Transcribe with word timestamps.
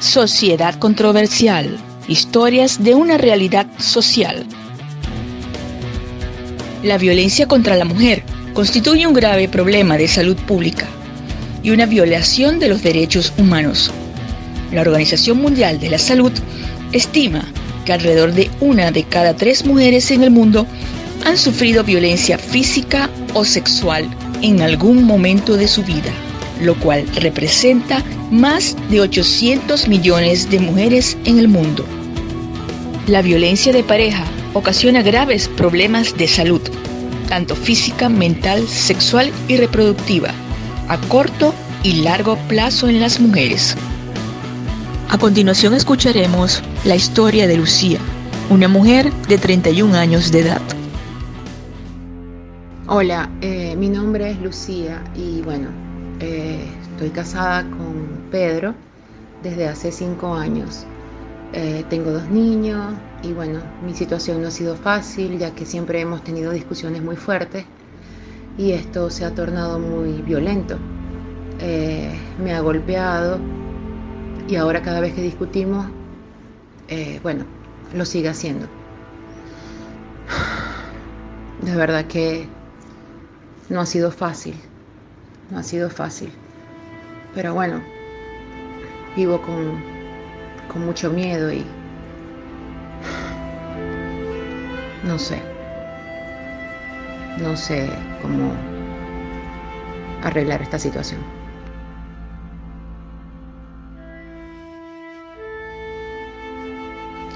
Sociedad 0.00 0.74
controversial. 0.78 1.76
Historias 2.06 2.82
de 2.82 2.94
una 2.94 3.18
realidad 3.18 3.66
social. 3.78 4.46
La 6.82 6.98
violencia 6.98 7.46
contra 7.46 7.76
la 7.76 7.84
mujer 7.84 8.22
constituye 8.54 9.06
un 9.06 9.12
grave 9.12 9.48
problema 9.48 9.96
de 9.98 10.08
salud 10.08 10.36
pública 10.36 10.86
y 11.62 11.72
una 11.72 11.86
violación 11.86 12.58
de 12.58 12.68
los 12.68 12.82
derechos 12.82 13.32
humanos. 13.38 13.90
La 14.72 14.80
Organización 14.80 15.42
Mundial 15.42 15.78
de 15.80 15.90
la 15.90 15.98
Salud 15.98 16.32
estima 16.92 17.44
que 17.84 17.92
alrededor 17.92 18.32
de 18.32 18.50
una 18.60 18.90
de 18.90 19.02
cada 19.02 19.34
tres 19.34 19.66
mujeres 19.66 20.10
en 20.10 20.22
el 20.22 20.30
mundo 20.30 20.66
han 21.26 21.36
sufrido 21.36 21.84
violencia 21.84 22.38
física 22.38 23.10
o 23.34 23.44
sexual 23.44 24.08
en 24.42 24.62
algún 24.62 25.04
momento 25.04 25.56
de 25.56 25.68
su 25.68 25.82
vida 25.82 26.12
lo 26.60 26.74
cual 26.76 27.06
representa 27.14 28.02
más 28.30 28.76
de 28.90 29.00
800 29.00 29.88
millones 29.88 30.50
de 30.50 30.60
mujeres 30.60 31.16
en 31.24 31.38
el 31.38 31.48
mundo. 31.48 31.84
La 33.06 33.22
violencia 33.22 33.72
de 33.72 33.82
pareja 33.82 34.24
ocasiona 34.54 35.02
graves 35.02 35.48
problemas 35.48 36.16
de 36.16 36.28
salud, 36.28 36.60
tanto 37.28 37.56
física, 37.56 38.08
mental, 38.08 38.66
sexual 38.68 39.30
y 39.48 39.56
reproductiva, 39.56 40.30
a 40.88 40.98
corto 41.08 41.54
y 41.82 42.02
largo 42.02 42.36
plazo 42.48 42.88
en 42.88 43.00
las 43.00 43.20
mujeres. 43.20 43.76
A 45.10 45.16
continuación 45.16 45.74
escucharemos 45.74 46.62
la 46.84 46.96
historia 46.96 47.46
de 47.46 47.56
Lucía, 47.56 47.98
una 48.50 48.68
mujer 48.68 49.10
de 49.28 49.38
31 49.38 49.96
años 49.96 50.30
de 50.30 50.40
edad. 50.40 50.62
Hola, 52.88 53.30
eh, 53.40 53.74
mi 53.76 53.88
nombre 53.88 54.30
es 54.30 54.40
Lucía 54.40 55.02
y 55.14 55.40
bueno, 55.42 55.68
eh, 56.20 56.64
estoy 56.82 57.10
casada 57.10 57.62
con 57.62 58.28
Pedro 58.30 58.74
desde 59.42 59.68
hace 59.68 59.92
cinco 59.92 60.34
años. 60.34 60.84
Eh, 61.52 61.84
tengo 61.88 62.10
dos 62.10 62.28
niños 62.28 62.94
y 63.22 63.32
bueno, 63.32 63.60
mi 63.84 63.94
situación 63.94 64.42
no 64.42 64.48
ha 64.48 64.50
sido 64.50 64.76
fácil 64.76 65.38
ya 65.38 65.54
que 65.54 65.64
siempre 65.64 66.00
hemos 66.00 66.22
tenido 66.24 66.52
discusiones 66.52 67.02
muy 67.02 67.16
fuertes 67.16 67.64
y 68.58 68.72
esto 68.72 69.10
se 69.10 69.24
ha 69.24 69.34
tornado 69.34 69.78
muy 69.78 70.20
violento. 70.22 70.76
Eh, 71.60 72.12
me 72.42 72.52
ha 72.52 72.60
golpeado 72.60 73.38
y 74.48 74.56
ahora 74.56 74.82
cada 74.82 75.00
vez 75.00 75.14
que 75.14 75.22
discutimos, 75.22 75.86
bueno, 77.22 77.44
lo 77.94 78.04
sigue 78.04 78.28
haciendo. 78.28 78.66
De 81.62 81.76
verdad 81.76 82.06
que 82.06 82.48
no 83.68 83.80
ha 83.80 83.86
sido 83.86 84.10
fácil. 84.10 84.54
No 85.50 85.58
ha 85.58 85.62
sido 85.62 85.88
fácil. 85.88 86.30
Pero 87.34 87.54
bueno, 87.54 87.80
vivo 89.16 89.40
con, 89.40 89.82
con 90.72 90.84
mucho 90.84 91.10
miedo 91.10 91.52
y 91.52 91.64
no 95.04 95.18
sé. 95.18 95.40
No 97.38 97.56
sé 97.56 97.88
cómo 98.20 98.52
arreglar 100.22 100.60
esta 100.62 100.78
situación. 100.78 101.20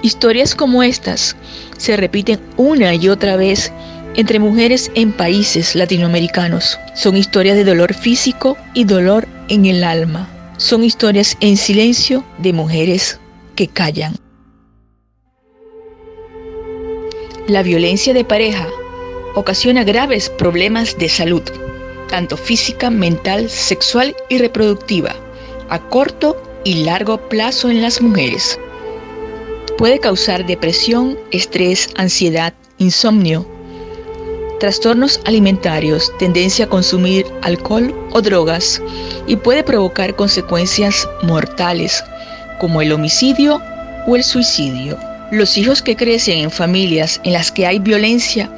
Historias 0.00 0.54
como 0.54 0.82
estas 0.82 1.36
se 1.76 1.96
repiten 1.96 2.40
una 2.56 2.94
y 2.94 3.08
otra 3.08 3.36
vez 3.36 3.72
entre 4.18 4.40
mujeres 4.40 4.90
en 4.96 5.12
países 5.12 5.76
latinoamericanos. 5.76 6.76
Son 6.96 7.16
historias 7.16 7.56
de 7.56 7.62
dolor 7.62 7.94
físico 7.94 8.56
y 8.74 8.82
dolor 8.82 9.28
en 9.48 9.64
el 9.64 9.84
alma. 9.84 10.28
Son 10.56 10.82
historias 10.82 11.36
en 11.38 11.56
silencio 11.56 12.24
de 12.38 12.52
mujeres 12.52 13.20
que 13.54 13.68
callan. 13.68 14.16
La 17.46 17.62
violencia 17.62 18.12
de 18.12 18.24
pareja 18.24 18.66
ocasiona 19.36 19.84
graves 19.84 20.30
problemas 20.30 20.98
de 20.98 21.08
salud, 21.08 21.44
tanto 22.08 22.36
física, 22.36 22.90
mental, 22.90 23.48
sexual 23.48 24.16
y 24.28 24.38
reproductiva, 24.38 25.14
a 25.68 25.78
corto 25.78 26.42
y 26.64 26.82
largo 26.82 27.28
plazo 27.28 27.70
en 27.70 27.82
las 27.82 28.02
mujeres. 28.02 28.58
Puede 29.78 30.00
causar 30.00 30.44
depresión, 30.44 31.16
estrés, 31.30 31.88
ansiedad, 31.94 32.52
insomnio, 32.78 33.46
trastornos 34.58 35.20
alimentarios, 35.24 36.12
tendencia 36.18 36.64
a 36.64 36.68
consumir 36.68 37.26
alcohol 37.42 37.94
o 38.12 38.20
drogas 38.20 38.82
y 39.26 39.36
puede 39.36 39.62
provocar 39.62 40.14
consecuencias 40.16 41.08
mortales 41.22 42.02
como 42.60 42.82
el 42.82 42.92
homicidio 42.92 43.60
o 44.06 44.16
el 44.16 44.24
suicidio. 44.24 44.98
Los 45.30 45.56
hijos 45.56 45.82
que 45.82 45.96
crecen 45.96 46.38
en 46.38 46.50
familias 46.50 47.20
en 47.24 47.34
las 47.34 47.52
que 47.52 47.66
hay 47.66 47.78
violencia 47.78 48.50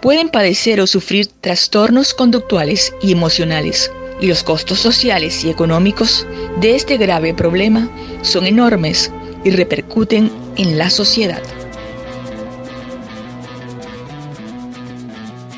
pueden 0.00 0.28
padecer 0.28 0.80
o 0.80 0.86
sufrir 0.86 1.28
trastornos 1.40 2.14
conductuales 2.14 2.92
y 3.02 3.12
emocionales 3.12 3.90
y 4.20 4.28
los 4.28 4.42
costos 4.42 4.78
sociales 4.78 5.44
y 5.44 5.50
económicos 5.50 6.26
de 6.60 6.76
este 6.76 6.96
grave 6.96 7.34
problema 7.34 7.88
son 8.22 8.46
enormes 8.46 9.10
y 9.44 9.50
repercuten 9.50 10.30
en 10.56 10.78
la 10.78 10.90
sociedad. 10.90 11.42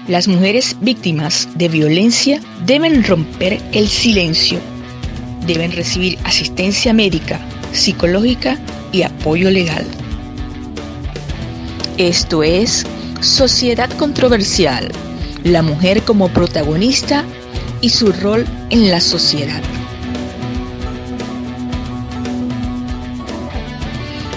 Las 0.08 0.28
mujeres 0.28 0.76
víctimas 0.82 1.48
de 1.54 1.70
violencia 1.70 2.38
deben 2.66 3.02
romper 3.04 3.58
el 3.72 3.88
silencio. 3.88 4.58
Deben 5.46 5.72
recibir 5.72 6.18
asistencia 6.24 6.92
médica, 6.92 7.40
psicológica 7.72 8.58
y 8.92 9.00
apoyo 9.00 9.50
legal. 9.50 9.86
Esto 11.96 12.42
es 12.42 12.86
Sociedad 13.22 13.88
Controversial, 13.96 14.92
la 15.42 15.62
mujer 15.62 16.02
como 16.02 16.28
protagonista 16.28 17.24
y 17.80 17.88
su 17.88 18.12
rol 18.12 18.44
en 18.68 18.90
la 18.90 19.00
sociedad. 19.00 19.62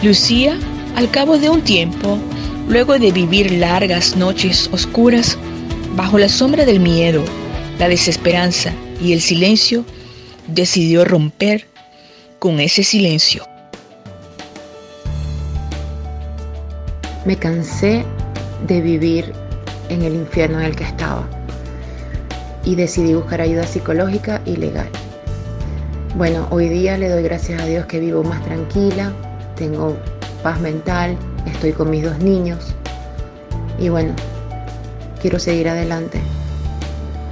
Lucía, 0.01 0.57
al 0.95 1.11
cabo 1.11 1.37
de 1.37 1.49
un 1.49 1.61
tiempo, 1.61 2.17
luego 2.67 2.99
de 2.99 3.11
vivir 3.11 3.51
largas 3.51 4.15
noches 4.15 4.69
oscuras, 4.71 5.37
Bajo 5.97 6.19
la 6.19 6.29
sombra 6.29 6.63
del 6.63 6.79
miedo, 6.79 7.23
la 7.79 7.89
desesperanza 7.89 8.71
y 9.01 9.13
el 9.13 9.19
silencio, 9.19 9.83
decidió 10.45 11.03
romper 11.05 11.65
con 12.37 12.59
ese 12.59 12.83
silencio. 12.83 13.43
Me 17.25 17.35
cansé 17.35 18.05
de 18.67 18.79
vivir 18.79 19.33
en 19.89 20.03
el 20.03 20.13
infierno 20.13 20.59
en 20.59 20.65
el 20.67 20.75
que 20.75 20.83
estaba 20.83 21.27
y 22.63 22.75
decidí 22.75 23.15
buscar 23.15 23.41
ayuda 23.41 23.65
psicológica 23.65 24.39
y 24.45 24.55
legal. 24.57 24.89
Bueno, 26.15 26.47
hoy 26.51 26.69
día 26.69 26.95
le 26.95 27.09
doy 27.09 27.23
gracias 27.23 27.59
a 27.59 27.65
Dios 27.65 27.87
que 27.87 27.99
vivo 27.99 28.23
más 28.23 28.43
tranquila, 28.43 29.11
tengo 29.55 29.97
paz 30.43 30.59
mental, 30.61 31.17
estoy 31.47 31.73
con 31.73 31.89
mis 31.89 32.03
dos 32.03 32.19
niños 32.19 32.73
y 33.79 33.89
bueno, 33.89 34.13
quiero 35.21 35.39
seguir 35.39 35.69
adelante. 35.69 36.19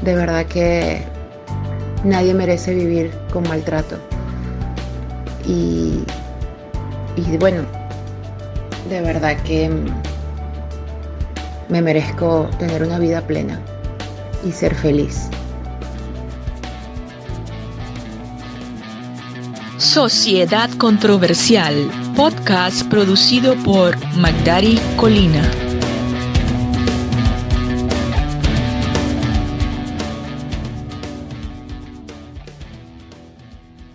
De 0.01 0.15
verdad 0.15 0.45
que 0.45 1.03
nadie 2.03 2.33
merece 2.33 2.73
vivir 2.75 3.11
con 3.31 3.47
maltrato. 3.47 3.97
Y, 5.47 6.03
y 7.15 7.37
bueno, 7.37 7.63
de 8.89 9.01
verdad 9.01 9.37
que 9.43 9.69
me 11.69 11.81
merezco 11.81 12.49
tener 12.59 12.83
una 12.83 12.99
vida 12.99 13.21
plena 13.21 13.59
y 14.45 14.51
ser 14.51 14.75
feliz. 14.75 15.29
Sociedad 19.77 20.69
Controversial, 20.77 21.89
podcast 22.15 22.87
producido 22.87 23.55
por 23.63 23.93
Magdari 24.15 24.79
Colina. 24.95 25.64